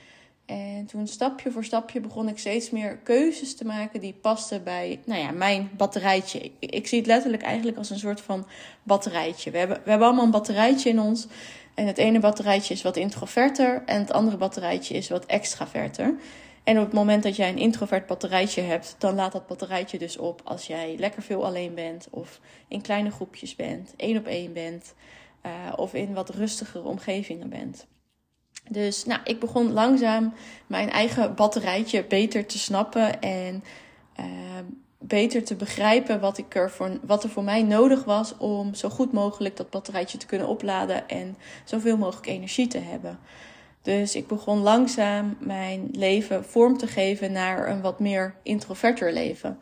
En 0.49 0.87
toen 0.87 1.07
stapje 1.07 1.51
voor 1.51 1.65
stapje 1.65 2.01
begon 2.01 2.29
ik 2.29 2.39
steeds 2.39 2.71
meer 2.71 2.97
keuzes 2.97 3.57
te 3.57 3.65
maken 3.65 4.01
die 4.01 4.13
pasten 4.13 4.65
bij 4.65 5.01
nou 5.05 5.21
ja, 5.21 5.31
mijn 5.31 5.71
batterijtje. 5.77 6.51
Ik, 6.59 6.87
zie 6.87 6.99
het 6.99 7.07
letterlijk 7.07 7.43
eigenlijk 7.43 7.77
als 7.77 7.91
een 7.91 7.99
soort 7.99 8.21
van 8.21 8.47
batterijtje. 8.83 9.51
We 9.51 9.59
hebben, 9.59 9.81
we 9.85 9.91
hebben 9.91 10.07
allemaal 10.07 10.25
een 10.25 10.31
batterijtje 10.31 10.89
in 10.89 11.01
ons. 11.01 11.27
En 11.75 11.87
het 11.87 11.99
ene 11.99 12.21
batterijtje 12.21 12.75
is 12.75 12.83
wat 12.83 12.97
introverter 12.97 13.83
en 13.87 14.01
het 14.01 14.13
andere 14.13 14.37
batterijtje 14.37 14.95
is 14.95 15.09
wat 15.09 15.27
extraverter. 15.27 16.15
En 16.65 16.79
op 16.79 16.85
het 16.85 16.93
moment 16.93 17.23
dat 17.23 17.37
jij 17.37 17.49
een 17.49 17.59
introvert 17.59 18.07
batterijtje 18.07 18.63
hebt, 18.63 18.95
dan 18.99 19.15
laat 19.15 19.33
dat 19.33 19.47
batterijtje 19.47 19.99
dus 19.99 20.17
op 20.17 20.41
als 20.45 20.67
jij 20.67 20.95
lekker 20.99 21.23
veel 21.23 21.45
alleen 21.47 21.75
bent 21.75 22.07
of 22.11 22.41
in 22.69 22.81
kleine 22.81 23.11
groepjes 23.11 23.57
bent, 23.57 23.95
één 23.97 24.17
op 24.17 24.27
één 24.27 24.53
bent 24.53 24.95
uh, 25.47 25.53
of 25.77 25.95
in 25.95 26.15
wat 26.15 26.31
rustigere 26.31 26.85
omgevingen 26.85 27.49
bent. 27.49 27.87
Dus 28.71 29.05
nou, 29.05 29.21
ik 29.25 29.41
begon 29.41 29.73
langzaam 29.73 30.33
mijn 30.67 30.91
eigen 30.91 31.35
batterijtje 31.35 32.05
beter 32.05 32.47
te 32.47 32.59
snappen 32.59 33.21
en 33.21 33.65
uh, 34.21 34.27
beter 34.99 35.45
te 35.45 35.55
begrijpen 35.55 36.21
wat, 36.21 36.39
ik 36.39 36.55
er 36.55 36.71
voor, 36.71 36.99
wat 37.03 37.25
er 37.25 37.31
voor 37.31 37.45
mij 37.45 37.63
nodig 37.63 38.05
was 38.05 38.37
om 38.37 38.75
zo 38.75 38.89
goed 38.89 39.13
mogelijk 39.13 39.57
dat 39.57 39.71
batterijtje 39.71 40.19
te 40.19 40.27
kunnen 40.27 40.49
opladen 40.49 41.09
en 41.09 41.37
zoveel 41.65 41.97
mogelijk 41.97 42.27
energie 42.27 42.67
te 42.67 42.79
hebben. 42.79 43.19
Dus 43.83 44.15
ik 44.15 44.27
begon 44.27 44.59
langzaam 44.59 45.37
mijn 45.41 45.89
leven 45.93 46.45
vorm 46.45 46.79
te 46.79 46.87
geven 46.87 47.33
naar 47.33 47.69
een 47.69 47.81
wat 47.81 48.01
meer 48.01 48.35
introverter 48.43 49.13
leven. 49.13 49.59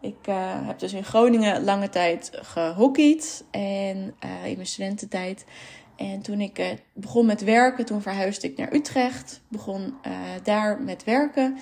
Ik 0.00 0.26
uh, 0.28 0.66
heb 0.66 0.78
dus 0.78 0.92
in 0.92 1.04
Groningen 1.04 1.64
lange 1.64 1.88
tijd 1.88 2.30
gehockeyd 2.32 3.44
en 3.50 4.14
uh, 4.24 4.46
in 4.46 4.54
mijn 4.54 4.66
studententijd. 4.66 5.44
En 5.96 6.22
toen 6.22 6.40
ik 6.40 6.58
uh, 6.58 6.66
begon 6.92 7.26
met 7.26 7.44
werken, 7.44 7.84
toen 7.84 8.02
verhuisde 8.02 8.46
ik 8.46 8.56
naar 8.56 8.74
Utrecht. 8.74 9.40
Begon 9.48 9.94
uh, 10.06 10.12
daar 10.42 10.80
met 10.80 11.04
werken. 11.04 11.58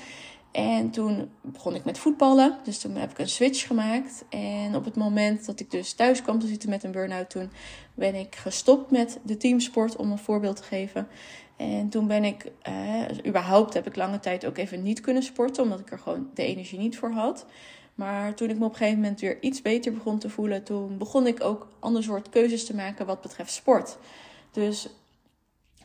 En 0.53 0.91
toen 0.91 1.31
begon 1.43 1.75
ik 1.75 1.85
met 1.85 1.99
voetballen. 1.99 2.59
Dus 2.65 2.79
toen 2.79 2.97
heb 2.97 3.11
ik 3.11 3.19
een 3.19 3.29
switch 3.29 3.67
gemaakt. 3.67 4.25
En 4.29 4.77
op 4.77 4.85
het 4.85 4.97
moment 4.97 5.47
dat 5.47 5.61
ik 5.61 5.71
dus 5.71 5.93
thuis 5.93 6.23
kwam 6.23 6.39
te 6.39 6.47
zitten 6.47 6.71
met 6.71 6.85
een 6.85 6.91
burn-out, 6.91 7.31
toen 7.31 7.51
ben 7.95 8.15
ik 8.15 8.35
gestopt 8.35 8.91
met 8.91 9.19
de 9.23 9.37
teamsport, 9.37 9.97
om 9.97 10.11
een 10.11 10.19
voorbeeld 10.19 10.57
te 10.57 10.63
geven. 10.63 11.09
En 11.57 11.89
toen 11.89 12.07
ben 12.07 12.25
ik, 12.25 12.51
eh, 12.63 13.27
überhaupt 13.27 13.75
heb 13.75 13.87
ik 13.87 13.97
lange 13.97 14.21
tijd 14.21 14.47
ook 14.47 14.59
even 14.59 14.83
niet 14.83 15.01
kunnen 15.01 15.23
sporten, 15.23 15.63
omdat 15.63 15.81
ik 15.81 15.91
er 15.91 15.99
gewoon 15.99 16.31
de 16.35 16.45
energie 16.45 16.79
niet 16.79 16.99
voor 16.99 17.11
had. 17.11 17.47
Maar 17.95 18.35
toen 18.35 18.51
ik 18.51 18.59
me 18.59 18.65
op 18.65 18.71
een 18.71 18.77
gegeven 18.77 19.01
moment 19.01 19.21
weer 19.21 19.43
iets 19.43 19.63
beter 19.63 19.93
begon 19.93 20.19
te 20.19 20.29
voelen, 20.29 20.65
toen 20.65 20.99
begon 20.99 21.27
ik 21.27 21.45
ook 21.45 21.69
ander 21.79 22.03
soort 22.03 22.29
keuzes 22.29 22.67
te 22.67 22.75
maken 22.75 23.07
wat 23.07 23.21
betreft 23.21 23.53
sport. 23.53 23.97
Dus 24.51 24.89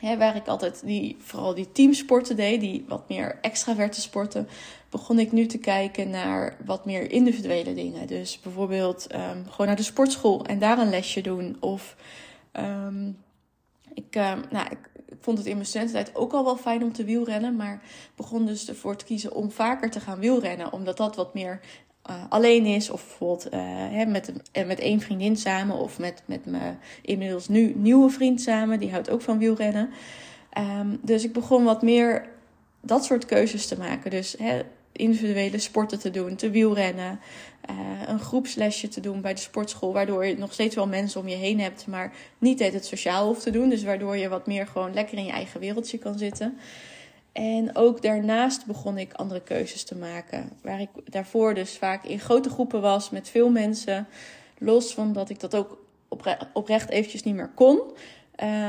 waar 0.00 0.36
ik 0.36 0.46
altijd 0.46 0.82
die, 0.84 1.16
vooral 1.20 1.54
die 1.54 1.72
teamsporten 1.72 2.36
deed, 2.36 2.60
die 2.60 2.84
wat 2.88 3.08
meer 3.08 3.38
extraverte 3.40 4.00
sporten, 4.00 4.48
begon 4.90 5.18
ik 5.18 5.32
nu 5.32 5.46
te 5.46 5.58
kijken 5.58 6.10
naar 6.10 6.56
wat 6.64 6.84
meer 6.84 7.10
individuele 7.10 7.74
dingen. 7.74 8.06
Dus 8.06 8.40
bijvoorbeeld 8.40 9.14
um, 9.14 9.44
gewoon 9.48 9.66
naar 9.66 9.76
de 9.76 9.82
sportschool 9.82 10.44
en 10.44 10.58
daar 10.58 10.78
een 10.78 10.90
lesje 10.90 11.20
doen. 11.20 11.56
Of 11.60 11.96
um, 12.52 13.18
ik, 13.94 14.16
um, 14.16 14.44
nou, 14.50 14.66
ik, 14.70 14.90
ik, 15.06 15.16
vond 15.20 15.38
het 15.38 15.46
in 15.46 15.54
mijn 15.54 15.66
studententijd 15.66 16.16
ook 16.16 16.32
al 16.32 16.44
wel 16.44 16.56
fijn 16.56 16.82
om 16.82 16.92
te 16.92 17.04
wielrennen. 17.04 17.56
Maar 17.56 17.82
begon 18.16 18.46
dus 18.46 18.68
ervoor 18.68 18.96
te 18.96 19.04
kiezen 19.04 19.32
om 19.32 19.50
vaker 19.50 19.90
te 19.90 20.00
gaan 20.00 20.18
wielrennen. 20.18 20.72
Omdat 20.72 20.96
dat 20.96 21.16
wat 21.16 21.34
meer 21.34 21.60
uh, 22.10 22.16
alleen 22.28 22.66
is. 22.66 22.90
Of 22.90 23.06
bijvoorbeeld 23.06 23.46
uh, 23.46 23.60
hè, 23.90 24.06
met, 24.06 24.32
uh, 24.52 24.66
met 24.66 24.78
één 24.78 25.00
vriendin 25.00 25.36
samen. 25.36 25.76
Of 25.76 25.98
met, 25.98 26.22
met 26.24 26.46
mijn 26.46 26.78
inmiddels 27.02 27.48
nu 27.48 27.72
nieuwe 27.76 28.10
vriend 28.10 28.40
samen. 28.40 28.78
Die 28.78 28.90
houdt 28.90 29.10
ook 29.10 29.22
van 29.22 29.38
wielrennen. 29.38 29.90
Um, 30.58 30.98
dus 31.02 31.24
ik 31.24 31.32
begon 31.32 31.64
wat 31.64 31.82
meer 31.82 32.28
dat 32.80 33.04
soort 33.04 33.26
keuzes 33.26 33.66
te 33.66 33.78
maken. 33.78 34.10
Dus 34.10 34.34
hè, 34.38 34.62
individuele 34.92 35.58
sporten 35.58 35.98
te 35.98 36.10
doen, 36.10 36.36
te 36.36 36.50
wielrennen, 36.50 37.20
een 38.06 38.20
groepslesje 38.20 38.88
te 38.88 39.00
doen 39.00 39.20
bij 39.20 39.34
de 39.34 39.40
sportschool, 39.40 39.92
waardoor 39.92 40.26
je 40.26 40.38
nog 40.38 40.52
steeds 40.52 40.74
wel 40.74 40.86
mensen 40.86 41.20
om 41.20 41.28
je 41.28 41.36
heen 41.36 41.60
hebt, 41.60 41.86
maar 41.86 42.12
niet 42.38 42.58
het 42.58 42.84
sociaal 42.84 43.26
hoeft 43.26 43.42
te 43.42 43.50
doen. 43.50 43.68
Dus 43.68 43.82
waardoor 43.82 44.16
je 44.16 44.28
wat 44.28 44.46
meer 44.46 44.66
gewoon 44.66 44.94
lekker 44.94 45.18
in 45.18 45.24
je 45.24 45.32
eigen 45.32 45.60
wereldje 45.60 45.98
kan 45.98 46.18
zitten. 46.18 46.58
En 47.32 47.76
ook 47.76 48.02
daarnaast 48.02 48.66
begon 48.66 48.98
ik 48.98 49.12
andere 49.12 49.42
keuzes 49.42 49.84
te 49.84 49.96
maken. 49.96 50.50
Waar 50.62 50.80
ik 50.80 50.88
daarvoor 51.04 51.54
dus 51.54 51.78
vaak 51.78 52.04
in 52.04 52.20
grote 52.20 52.50
groepen 52.50 52.80
was 52.80 53.10
met 53.10 53.28
veel 53.28 53.50
mensen. 53.50 54.06
Los 54.58 54.94
van 54.94 55.12
dat 55.12 55.30
ik 55.30 55.40
dat 55.40 55.54
ook 55.54 55.78
oprecht 56.52 56.90
eventjes 56.90 57.22
niet 57.22 57.34
meer 57.34 57.50
kon. 57.54 57.80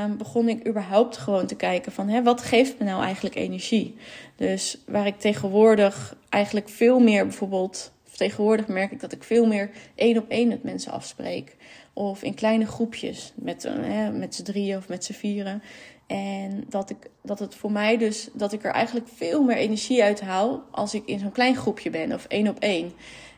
Um, 0.02 0.16
begon 0.16 0.48
ik 0.48 0.66
überhaupt 0.68 1.16
gewoon 1.16 1.46
te 1.46 1.54
kijken 1.54 1.92
van 1.92 2.08
hè, 2.08 2.22
wat 2.22 2.42
geeft 2.42 2.78
me 2.78 2.84
nou 2.84 3.02
eigenlijk 3.02 3.34
energie. 3.34 3.96
Dus 4.36 4.78
waar 4.86 5.06
ik 5.06 5.18
tegenwoordig 5.18 6.16
eigenlijk 6.28 6.68
veel 6.68 7.00
meer 7.00 7.26
bijvoorbeeld, 7.26 7.92
tegenwoordig 8.16 8.66
merk 8.66 8.90
ik 8.90 9.00
dat 9.00 9.12
ik 9.12 9.24
veel 9.24 9.46
meer 9.46 9.70
één 9.94 10.18
op 10.18 10.28
één 10.28 10.48
met 10.48 10.62
mensen 10.62 10.92
afspreek. 10.92 11.56
Of 11.92 12.22
in 12.22 12.34
kleine 12.34 12.66
groepjes, 12.66 13.32
met, 13.34 13.62
hè, 13.62 14.10
met 14.10 14.34
z'n 14.34 14.42
drieën 14.42 14.76
of 14.76 14.88
met 14.88 15.04
z'n 15.04 15.12
vieren. 15.12 15.62
En 16.06 16.64
dat, 16.68 16.90
ik, 16.90 16.96
dat 17.22 17.38
het 17.38 17.54
voor 17.54 17.72
mij 17.72 17.96
dus, 17.96 18.28
dat 18.32 18.52
ik 18.52 18.64
er 18.64 18.72
eigenlijk 18.72 19.08
veel 19.14 19.42
meer 19.42 19.56
energie 19.56 20.02
uit 20.02 20.20
haal 20.20 20.62
als 20.70 20.94
ik 20.94 21.06
in 21.06 21.18
zo'n 21.18 21.32
klein 21.32 21.56
groepje 21.56 21.90
ben 21.90 22.12
of 22.12 22.24
één 22.24 22.48
op 22.48 22.58
één. 22.58 22.92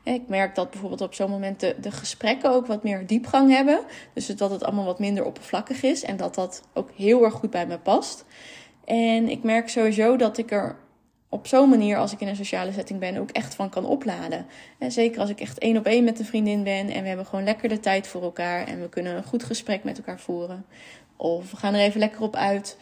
Ik 0.04 0.28
merk 0.28 0.54
dat 0.54 0.70
bijvoorbeeld 0.70 1.00
op 1.00 1.14
zo'n 1.14 1.30
moment 1.30 1.60
de, 1.60 1.76
de 1.80 1.90
gesprekken 1.90 2.50
ook 2.50 2.66
wat 2.66 2.82
meer 2.82 3.06
diepgang 3.06 3.50
hebben. 3.50 3.80
Dus 4.12 4.26
dat 4.26 4.50
het 4.50 4.64
allemaal 4.64 4.84
wat 4.84 4.98
minder 4.98 5.24
oppervlakkig 5.24 5.82
is. 5.82 6.02
En 6.02 6.16
dat 6.16 6.34
dat 6.34 6.62
ook 6.72 6.90
heel 6.96 7.24
erg 7.24 7.34
goed 7.34 7.50
bij 7.50 7.66
me 7.66 7.78
past. 7.78 8.24
En 8.84 9.28
ik 9.28 9.42
merk 9.42 9.68
sowieso 9.68 10.16
dat 10.16 10.38
ik 10.38 10.50
er 10.50 10.76
op 11.34 11.46
zo'n 11.46 11.68
manier, 11.68 11.96
als 11.96 12.12
ik 12.12 12.20
in 12.20 12.28
een 12.28 12.36
sociale 12.36 12.72
setting 12.72 13.00
ben, 13.00 13.16
ook 13.16 13.30
echt 13.30 13.54
van 13.54 13.68
kan 13.68 13.84
opladen. 13.84 14.46
En 14.78 14.92
zeker 14.92 15.20
als 15.20 15.30
ik 15.30 15.40
echt 15.40 15.58
één 15.58 15.76
op 15.76 15.86
één 15.86 16.04
met 16.04 16.18
een 16.18 16.24
vriendin 16.24 16.62
ben 16.62 16.90
en 16.90 17.02
we 17.02 17.08
hebben 17.08 17.26
gewoon 17.26 17.44
lekker 17.44 17.68
de 17.68 17.80
tijd 17.80 18.06
voor 18.06 18.22
elkaar 18.22 18.66
en 18.66 18.80
we 18.80 18.88
kunnen 18.88 19.16
een 19.16 19.24
goed 19.24 19.44
gesprek 19.44 19.84
met 19.84 19.96
elkaar 19.96 20.20
voeren. 20.20 20.64
Of 21.16 21.50
we 21.50 21.56
gaan 21.56 21.74
er 21.74 21.80
even 21.80 22.00
lekker 22.00 22.22
op 22.22 22.36
uit. 22.36 22.78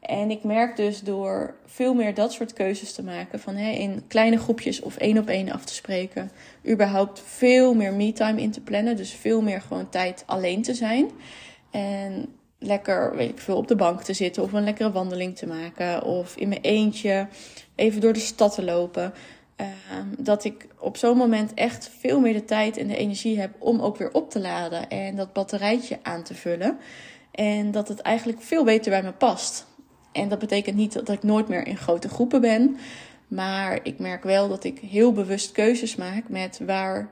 En 0.00 0.30
ik 0.30 0.44
merk 0.44 0.76
dus 0.76 1.00
door 1.00 1.54
veel 1.66 1.94
meer 1.94 2.14
dat 2.14 2.32
soort 2.32 2.52
keuzes 2.52 2.92
te 2.92 3.02
maken, 3.02 3.40
van 3.40 3.56
hè, 3.56 3.70
in 3.70 4.06
kleine 4.08 4.38
groepjes 4.38 4.80
of 4.80 4.96
één 4.96 5.18
op 5.18 5.28
één 5.28 5.50
af 5.50 5.64
te 5.64 5.74
spreken, 5.74 6.30
überhaupt 6.68 7.22
veel 7.24 7.74
meer 7.74 7.92
me-time 7.92 8.40
in 8.40 8.50
te 8.50 8.60
plannen. 8.60 8.96
Dus 8.96 9.12
veel 9.12 9.42
meer 9.42 9.60
gewoon 9.60 9.88
tijd 9.88 10.22
alleen 10.26 10.62
te 10.62 10.74
zijn. 10.74 11.10
En 11.70 12.26
lekker, 12.66 13.16
weet 13.16 13.30
ik 13.30 13.38
veel, 13.38 13.56
op 13.56 13.68
de 13.68 13.76
bank 13.76 14.02
te 14.02 14.12
zitten 14.12 14.42
of 14.42 14.52
een 14.52 14.64
lekkere 14.64 14.92
wandeling 14.92 15.36
te 15.36 15.46
maken. 15.46 16.02
Of 16.02 16.36
in 16.36 16.48
mijn 16.48 16.60
eentje 16.60 17.28
even 17.74 18.00
door 18.00 18.12
de 18.12 18.18
stad 18.18 18.54
te 18.54 18.64
lopen. 18.64 19.12
Um, 19.56 20.14
dat 20.18 20.44
ik 20.44 20.66
op 20.78 20.96
zo'n 20.96 21.16
moment 21.16 21.54
echt 21.54 21.90
veel 21.98 22.20
meer 22.20 22.32
de 22.32 22.44
tijd 22.44 22.76
en 22.76 22.86
de 22.86 22.96
energie 22.96 23.40
heb 23.40 23.50
om 23.58 23.80
ook 23.80 23.96
weer 23.96 24.12
op 24.12 24.30
te 24.30 24.40
laden 24.40 24.88
en 24.88 25.16
dat 25.16 25.32
batterijtje 25.32 25.98
aan 26.02 26.22
te 26.22 26.34
vullen. 26.34 26.78
En 27.30 27.70
dat 27.70 27.88
het 27.88 28.00
eigenlijk 28.00 28.42
veel 28.42 28.64
beter 28.64 28.90
bij 28.90 29.02
me 29.02 29.12
past. 29.12 29.66
En 30.12 30.28
dat 30.28 30.38
betekent 30.38 30.76
niet 30.76 30.92
dat 30.92 31.08
ik 31.08 31.22
nooit 31.22 31.48
meer 31.48 31.66
in 31.66 31.76
grote 31.76 32.08
groepen 32.08 32.40
ben. 32.40 32.76
Maar 33.28 33.78
ik 33.82 33.98
merk 33.98 34.22
wel 34.22 34.48
dat 34.48 34.64
ik 34.64 34.78
heel 34.78 35.12
bewust 35.12 35.52
keuzes 35.52 35.96
maak 35.96 36.28
met 36.28 36.60
waar 36.66 37.10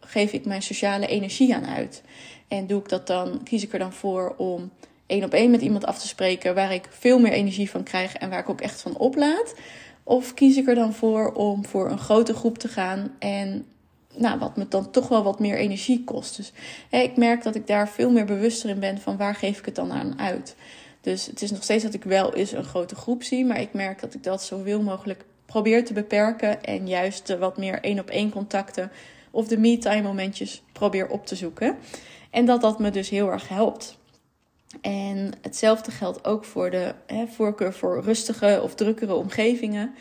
geef 0.00 0.32
ik 0.32 0.44
mijn 0.44 0.62
sociale 0.62 1.06
energie 1.06 1.54
aan 1.54 1.66
uit. 1.66 2.02
En 2.48 2.66
doe 2.66 2.80
ik 2.80 2.88
dat 2.88 3.06
dan, 3.06 3.40
kies 3.42 3.62
ik 3.62 3.72
er 3.72 3.78
dan 3.78 3.92
voor 3.92 4.34
om 4.36 4.70
één 5.06 5.24
op 5.24 5.32
één 5.32 5.50
met 5.50 5.60
iemand 5.60 5.84
af 5.84 5.98
te 5.98 6.06
spreken 6.06 6.54
waar 6.54 6.72
ik 6.72 6.88
veel 6.90 7.18
meer 7.18 7.32
energie 7.32 7.70
van 7.70 7.82
krijg 7.82 8.14
en 8.14 8.30
waar 8.30 8.38
ik 8.38 8.48
ook 8.48 8.60
echt 8.60 8.80
van 8.80 8.96
oplaad. 8.96 9.54
Of 10.02 10.34
kies 10.34 10.56
ik 10.56 10.68
er 10.68 10.74
dan 10.74 10.92
voor 10.92 11.32
om 11.32 11.64
voor 11.64 11.90
een 11.90 11.98
grote 11.98 12.34
groep 12.34 12.58
te 12.58 12.68
gaan 12.68 13.14
en 13.18 13.66
nou, 14.14 14.38
wat 14.38 14.56
me 14.56 14.68
dan 14.68 14.90
toch 14.90 15.08
wel 15.08 15.22
wat 15.22 15.40
meer 15.40 15.56
energie 15.56 16.04
kost. 16.04 16.36
Dus 16.36 16.52
hè, 16.90 16.98
ik 16.98 17.16
merk 17.16 17.42
dat 17.42 17.54
ik 17.54 17.66
daar 17.66 17.88
veel 17.88 18.10
meer 18.10 18.24
bewuster 18.24 18.70
in 18.70 18.80
ben 18.80 18.98
van 18.98 19.16
waar 19.16 19.34
geef 19.34 19.58
ik 19.58 19.64
het 19.64 19.74
dan 19.74 19.92
aan 19.92 20.18
uit. 20.18 20.56
Dus 21.00 21.26
het 21.26 21.42
is 21.42 21.50
nog 21.50 21.62
steeds 21.62 21.84
dat 21.84 21.94
ik 21.94 22.04
wel 22.04 22.34
eens 22.34 22.52
een 22.52 22.64
grote 22.64 22.94
groep 22.94 23.22
zie, 23.22 23.44
maar 23.44 23.60
ik 23.60 23.72
merk 23.72 24.00
dat 24.00 24.14
ik 24.14 24.22
dat 24.22 24.42
zoveel 24.42 24.82
mogelijk 24.82 25.24
probeer 25.46 25.84
te 25.84 25.92
beperken 25.92 26.64
en 26.64 26.88
juist 26.88 27.26
de 27.26 27.38
wat 27.38 27.56
meer 27.56 27.80
één 27.80 27.98
op 27.98 28.10
één 28.10 28.30
contacten 28.30 28.90
of 29.30 29.48
de 29.48 29.58
me-time 29.58 30.02
momentjes 30.02 30.62
probeer 30.72 31.08
op 31.08 31.26
te 31.26 31.36
zoeken. 31.36 31.76
En 32.30 32.44
dat 32.44 32.60
dat 32.60 32.78
me 32.78 32.90
dus 32.90 33.08
heel 33.08 33.30
erg 33.30 33.48
helpt. 33.48 33.98
En 34.80 35.32
hetzelfde 35.42 35.90
geldt 35.90 36.24
ook 36.24 36.44
voor 36.44 36.70
de 36.70 36.94
hè, 37.06 37.26
voorkeur 37.26 37.72
voor 37.72 38.02
rustige 38.02 38.60
of 38.62 38.74
drukkere 38.74 39.14
omgevingen. 39.14 39.94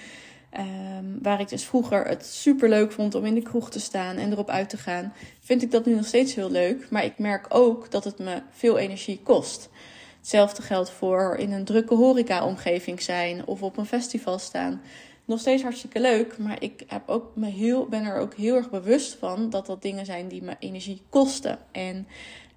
Um, 0.58 1.20
waar 1.22 1.40
ik 1.40 1.50
dus 1.50 1.64
vroeger 1.64 2.08
het 2.08 2.26
super 2.26 2.70
leuk 2.70 2.92
vond 2.92 3.16
om 3.16 3.26
in 3.26 3.34
de 3.34 3.42
kroeg 3.42 3.70
te 3.70 3.80
staan 3.80 4.16
en 4.16 4.32
erop 4.32 4.50
uit 4.50 4.70
te 4.70 4.78
gaan, 4.78 5.14
vind 5.40 5.62
ik 5.62 5.72
dat 5.72 5.86
nu 5.86 5.96
nog 5.96 6.06
steeds 6.06 6.36
heel 6.36 6.52
leuk. 6.52 6.90
Maar 6.90 7.04
ik 7.06 7.18
merk 7.18 7.46
ook 7.50 7.92
dat 7.92 8.04
het 8.04 8.20
me 8.20 8.42
veel 8.52 8.78
energie 8.78 9.20
kost. 9.24 9.70
Hetzelfde 10.18 10.62
geldt 10.62 10.90
voor 10.90 11.36
in 11.36 11.52
een 11.52 11.66
drukke 11.66 11.94
horeca-omgeving 11.94 13.02
zijn 13.02 13.46
of 13.46 13.62
op 13.62 13.78
een 13.78 13.86
festival 13.86 14.40
staan. 14.40 14.82
Nog 15.26 15.40
steeds 15.40 15.64
hartstikke 15.64 16.00
leuk, 16.00 16.38
maar 16.38 16.62
ik 16.62 16.84
heb 16.88 17.10
ook 17.10 17.32
me 17.36 17.48
heel, 17.48 17.86
ben 17.86 18.04
er 18.04 18.18
ook 18.18 18.34
heel 18.34 18.56
erg 18.56 18.70
bewust 18.70 19.16
van 19.20 19.50
dat 19.50 19.66
dat 19.66 19.82
dingen 19.82 20.06
zijn 20.06 20.28
die 20.28 20.44
me 20.44 20.56
energie 20.60 21.02
kosten. 21.10 21.58
En 21.72 22.08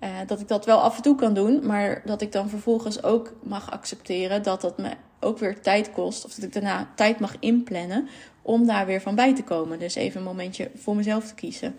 uh, 0.00 0.08
dat 0.26 0.40
ik 0.40 0.48
dat 0.48 0.64
wel 0.64 0.80
af 0.80 0.96
en 0.96 1.02
toe 1.02 1.14
kan 1.14 1.34
doen, 1.34 1.66
maar 1.66 2.02
dat 2.04 2.22
ik 2.22 2.32
dan 2.32 2.48
vervolgens 2.48 3.02
ook 3.02 3.32
mag 3.42 3.70
accepteren 3.70 4.42
dat 4.42 4.60
dat 4.60 4.78
me 4.78 4.90
ook 5.20 5.38
weer 5.38 5.60
tijd 5.60 5.92
kost. 5.92 6.24
Of 6.24 6.34
dat 6.34 6.44
ik 6.44 6.52
daarna 6.52 6.92
tijd 6.94 7.20
mag 7.20 7.36
inplannen 7.40 8.08
om 8.42 8.66
daar 8.66 8.86
weer 8.86 9.00
van 9.00 9.14
bij 9.14 9.34
te 9.34 9.44
komen. 9.44 9.78
Dus 9.78 9.94
even 9.94 10.20
een 10.20 10.26
momentje 10.26 10.70
voor 10.74 10.96
mezelf 10.96 11.26
te 11.26 11.34
kiezen. 11.34 11.76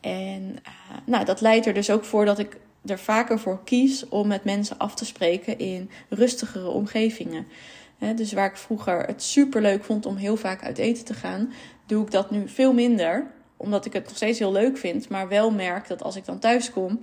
En 0.00 0.42
uh, 0.42 0.96
nou, 1.04 1.24
dat 1.24 1.40
leidt 1.40 1.66
er 1.66 1.74
dus 1.74 1.90
ook 1.90 2.04
voor 2.04 2.24
dat 2.24 2.38
ik 2.38 2.56
er 2.86 2.98
vaker 2.98 3.38
voor 3.38 3.64
kies 3.64 4.08
om 4.08 4.28
met 4.28 4.44
mensen 4.44 4.78
af 4.78 4.94
te 4.94 5.04
spreken 5.04 5.58
in 5.58 5.90
rustigere 6.08 6.68
omgevingen. 6.68 7.46
Dus 8.14 8.32
waar 8.32 8.50
ik 8.50 8.56
vroeger 8.56 9.06
het 9.06 9.22
super 9.22 9.62
leuk 9.62 9.84
vond 9.84 10.06
om 10.06 10.16
heel 10.16 10.36
vaak 10.36 10.62
uit 10.62 10.78
eten 10.78 11.04
te 11.04 11.14
gaan, 11.14 11.52
doe 11.86 12.04
ik 12.04 12.10
dat 12.10 12.30
nu 12.30 12.48
veel 12.48 12.72
minder. 12.72 13.26
Omdat 13.56 13.84
ik 13.84 13.92
het 13.92 14.04
nog 14.04 14.16
steeds 14.16 14.38
heel 14.38 14.52
leuk 14.52 14.78
vind, 14.78 15.08
maar 15.08 15.28
wel 15.28 15.50
merk 15.50 15.88
dat 15.88 16.02
als 16.02 16.16
ik 16.16 16.24
dan 16.24 16.38
thuis 16.38 16.70
kom, 16.70 17.00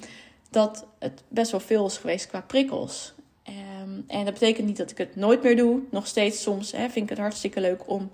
dat 0.50 0.86
het 1.00 1.24
best 1.28 1.52
wel 1.52 1.60
veel 1.60 1.86
is 1.86 1.98
geweest 1.98 2.28
qua 2.28 2.42
prikkels. 2.42 3.14
Um, 3.48 4.04
en 4.08 4.26
dat 4.26 4.34
betekent 4.34 4.68
niet 4.68 4.78
dat 4.78 4.92
ik 4.92 4.98
het 4.98 5.16
nooit 5.16 5.44
meer 5.44 5.56
doe. 5.56 5.80
Nog 5.92 6.08
steeds 6.08 6.42
soms 6.42 6.72
hè, 6.72 6.90
vind 6.90 7.04
ik 7.04 7.10
het 7.10 7.20
hartstikke 7.20 7.62
leuk 7.62 7.90
om 7.90 8.10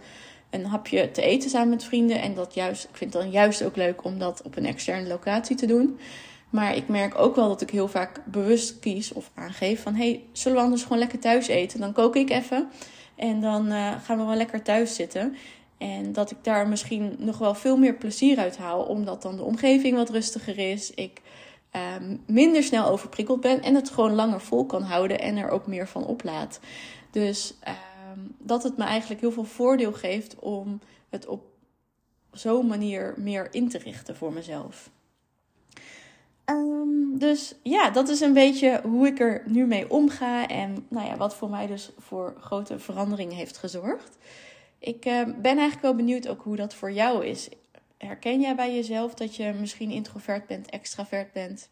een 0.50 0.66
hapje 0.66 1.12
te 1.12 1.22
eten 1.22 1.50
samen 1.50 1.70
met 1.70 1.84
vrienden. 1.84 2.22
En 2.22 2.34
dat 2.34 2.54
juist, 2.54 2.84
ik 2.84 2.98
vind 2.98 3.14
het 3.14 3.22
dan 3.24 3.32
juist 3.32 3.64
ook 3.64 3.76
leuk 3.76 4.04
om 4.04 4.20
dat 4.20 4.42
op 4.42 4.56
een 4.56 4.66
externe 4.66 5.08
locatie 5.08 5.56
te 5.56 5.66
doen. 5.66 6.00
Maar 6.54 6.76
ik 6.76 6.88
merk 6.88 7.20
ook 7.20 7.36
wel 7.36 7.48
dat 7.48 7.62
ik 7.62 7.70
heel 7.70 7.88
vaak 7.88 8.22
bewust 8.26 8.80
kies 8.80 9.14
of 9.14 9.32
aangeef 9.34 9.82
van... 9.82 9.96
hey, 9.96 10.24
zullen 10.32 10.58
we 10.58 10.64
anders 10.64 10.84
gewoon 10.84 10.98
lekker 10.98 11.20
thuis 11.20 11.48
eten? 11.48 11.80
Dan 11.80 11.94
kook 11.94 12.16
ik 12.16 12.30
even 12.30 12.70
en 13.16 13.42
dan 13.42 13.72
uh, 13.72 13.92
gaan 14.04 14.18
we 14.18 14.24
wel 14.24 14.36
lekker 14.36 14.62
thuis 14.62 14.96
zitten. 14.96 15.36
En 15.78 16.14
dat 16.14 16.32
ik 16.32 16.38
daar 16.42 16.68
misschien 16.68 17.16
nog 17.18 17.38
wel 17.38 17.56
veel 17.56 17.78
meer 17.78 17.96
plezier 17.96 18.38
uit 18.38 18.58
haal... 18.58 18.84
omdat 18.84 19.22
dan 19.22 19.36
de 19.36 19.44
omgeving 19.44 19.96
wat 19.96 20.10
rustiger 20.10 20.58
is. 20.58 20.92
Ik 20.94 21.22
um, 22.00 22.24
minder 22.26 22.64
snel 22.64 22.88
overprikkeld 22.88 23.42
ben 23.42 23.62
en 23.62 23.76
het 23.76 23.90
gewoon 23.90 24.14
langer 24.14 24.42
vol 24.42 24.66
kan 24.66 24.82
houden 24.82 25.20
en 25.20 25.38
er 25.38 25.50
ook 25.50 25.68
meer 25.68 25.88
van 25.88 26.06
oplaat. 26.06 26.60
Dus 27.12 27.54
dat 28.40 28.64
het 28.64 28.78
me 28.78 28.84
eigenlijk 28.84 29.22
heel 29.22 29.32
veel 29.32 29.44
voordeel 29.44 29.94
geeft 29.94 30.40
om 30.40 30.80
het 31.10 31.28
op 31.28 31.44
zo'n 32.32 32.68
manier 32.68 33.14
meer 33.18 33.48
in 33.52 33.70
te 33.70 33.78
richten 33.78 34.16
voor 34.16 34.34
mezelf. 34.34 34.90
Ehm, 36.46 37.18
dus 37.18 37.56
ja, 37.64 37.90
dat 37.90 38.10
is 38.10 38.20
een 38.20 38.34
beetje 38.34 38.82
hoe 38.84 39.08
ik 39.08 39.20
er 39.20 39.44
nu 39.46 39.66
mee 39.66 39.90
omga 39.90 40.48
en 40.48 40.86
nou 40.88 41.08
ja, 41.08 41.18
wat 41.18 41.36
voor 41.36 41.50
mij 41.50 41.68
dus 41.68 41.92
voor 41.98 42.36
grote 42.40 42.80
verandering 42.80 43.34
heeft 43.34 43.58
gezorgd. 43.58 44.18
Ik 44.80 45.06
uh, 45.06 45.24
ben 45.24 45.44
eigenlijk 45.44 45.82
wel 45.82 45.96
benieuwd 45.96 46.28
ook 46.28 46.42
hoe 46.42 46.56
dat 46.56 46.76
voor 46.76 46.92
jou 46.92 47.26
is. 47.26 47.50
Herken 47.98 48.42
jij 48.42 48.56
bij 48.56 48.76
jezelf 48.76 49.14
dat 49.14 49.36
je 49.36 49.54
misschien 49.60 49.92
introvert 49.92 50.48
bent, 50.48 50.70
extravert 50.70 51.32
bent? 51.32 51.70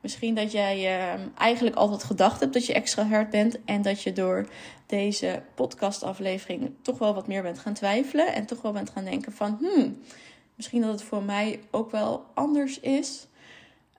Misschien 0.00 0.34
dat 0.34 0.52
jij 0.52 0.76
uh, 0.76 1.26
eigenlijk 1.38 1.76
altijd 1.76 2.04
gedacht 2.04 2.40
hebt 2.40 2.52
dat 2.52 2.66
je 2.66 2.72
extravert 2.72 3.30
bent 3.30 3.64
en 3.64 3.82
dat 3.82 4.02
je 4.02 4.12
door 4.12 4.48
deze 4.86 5.42
podcastaflevering 5.54 6.74
toch 6.82 6.98
wel 6.98 7.14
wat 7.14 7.26
meer 7.26 7.42
bent 7.42 7.58
gaan 7.58 7.74
twijfelen 7.74 8.34
en 8.34 8.46
toch 8.46 8.62
wel 8.62 8.72
bent 8.72 8.90
gaan 8.90 9.04
denken 9.04 9.32
van, 9.32 9.58
hmm, 9.60 9.98
misschien 10.54 10.80
dat 10.80 10.90
het 10.90 11.02
voor 11.02 11.22
mij 11.22 11.60
ook 11.70 11.90
wel 11.90 12.24
anders 12.34 12.80
is. 12.80 13.26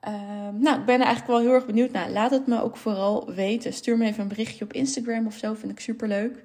Ehm, 0.05 0.59
nou, 0.59 0.79
ik 0.79 0.85
ben 0.85 0.99
er 0.99 1.05
eigenlijk 1.05 1.27
wel 1.27 1.39
heel 1.39 1.53
erg 1.53 1.65
benieuwd 1.65 1.91
naar. 1.91 2.09
Laat 2.09 2.31
het 2.31 2.47
me 2.47 2.61
ook 2.61 2.77
vooral 2.77 3.33
weten. 3.33 3.73
Stuur 3.73 3.97
me 3.97 4.05
even 4.05 4.21
een 4.21 4.27
berichtje 4.27 4.63
op 4.63 4.73
Instagram 4.73 5.25
of 5.25 5.35
zo. 5.35 5.53
Vind 5.53 5.71
ik 5.71 5.79
super 5.79 6.07
leuk. 6.07 6.43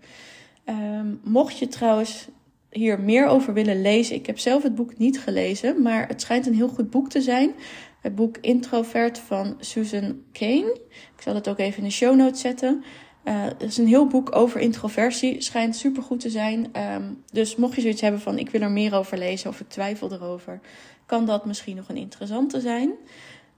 Ehm, 0.64 1.14
mocht 1.22 1.58
je 1.58 1.68
trouwens 1.68 2.28
hier 2.70 3.00
meer 3.00 3.26
over 3.26 3.52
willen 3.52 3.82
lezen. 3.82 4.16
Ik 4.16 4.26
heb 4.26 4.38
zelf 4.38 4.62
het 4.62 4.74
boek 4.74 4.98
niet 4.98 5.20
gelezen, 5.20 5.82
maar 5.82 6.08
het 6.08 6.20
schijnt 6.20 6.46
een 6.46 6.54
heel 6.54 6.68
goed 6.68 6.90
boek 6.90 7.10
te 7.10 7.20
zijn. 7.20 7.52
Het 8.00 8.14
boek 8.14 8.36
Introvert 8.40 9.18
van 9.18 9.56
Susan 9.58 10.22
Kane. 10.32 10.78
Ik 11.16 11.22
zal 11.22 11.34
het 11.34 11.48
ook 11.48 11.58
even 11.58 11.78
in 11.78 11.84
de 11.84 11.90
show 11.90 12.16
notes 12.16 12.40
zetten. 12.40 12.84
Uh, 13.24 13.44
het 13.44 13.62
is 13.62 13.78
een 13.78 13.86
heel 13.86 14.06
boek 14.06 14.36
over 14.36 14.60
introversie. 14.60 15.40
Schijnt 15.40 15.76
super 15.76 16.02
goed 16.02 16.20
te 16.20 16.30
zijn. 16.30 16.68
Ehm, 16.72 17.02
dus 17.32 17.56
mocht 17.56 17.74
je 17.74 17.80
zoiets 17.80 18.00
hebben 18.00 18.20
van 18.20 18.38
ik 18.38 18.50
wil 18.50 18.60
er 18.60 18.70
meer 18.70 18.94
over 18.94 19.18
lezen 19.18 19.50
of 19.50 19.60
ik 19.60 19.68
twijfel 19.68 20.12
erover, 20.12 20.60
kan 21.06 21.26
dat 21.26 21.46
misschien 21.46 21.76
nog 21.76 21.88
een 21.88 21.96
interessante 21.96 22.60
zijn. 22.60 22.92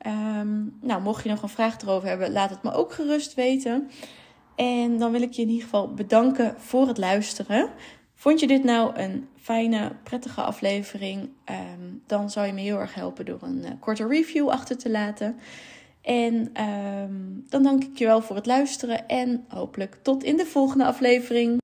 Um, 0.07 0.79
nou, 0.81 1.03
mocht 1.03 1.23
je 1.23 1.29
nog 1.29 1.43
een 1.43 1.49
vraag 1.49 1.81
erover 1.81 2.09
hebben, 2.09 2.33
laat 2.33 2.51
het 2.51 2.63
me 2.63 2.73
ook 2.73 2.93
gerust 2.93 3.35
weten. 3.35 3.91
En 4.57 4.99
dan 4.99 5.13
wil 5.13 5.23
ik 5.23 5.33
je 5.33 5.43
in 5.43 5.49
ieder 5.49 5.65
geval 5.65 5.95
bedanken 5.95 6.55
voor 6.59 6.87
het 6.87 6.99
luisteren. 6.99 7.69
Vond 8.15 8.41
je 8.41 8.47
dit 8.47 8.65
nou 8.65 8.97
een 8.97 9.29
fijne, 9.41 9.93
prettige 10.03 10.43
aflevering? 10.43 11.21
Um, 11.23 12.03
dan 12.07 12.31
zou 12.31 12.47
je 12.47 12.53
me 12.53 12.61
heel 12.61 12.79
erg 12.79 12.95
helpen 12.95 13.25
door 13.25 13.39
een 13.43 13.59
uh, 13.59 13.71
korte 13.81 14.07
review 14.07 14.49
achter 14.49 14.79
te 14.79 14.91
laten. 14.91 15.37
En 16.03 16.63
um, 16.65 17.45
dan 17.49 17.63
dank 17.63 17.85
ik 17.85 17.99
je 17.99 18.07
wel 18.07 18.23
voor 18.23 18.37
het 18.37 18.47
luisteren 18.47 19.09
en 19.09 19.45
hopelijk 19.49 19.99
tot 20.03 20.25
in 20.25 20.37
de 20.37 20.47
volgende 20.47 20.85
aflevering. 20.85 21.62